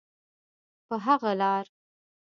[0.87, 1.71] په هغه لاره.